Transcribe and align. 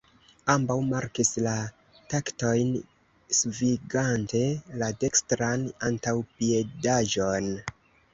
Ambaŭ 0.51 0.75
markis 0.91 1.29
la 1.47 1.51
taktojn 2.13 2.71
svingante 3.39 4.41
la 4.83 4.89
dekstran 5.05 5.67
antaŭpiedaĵon. 5.91 7.51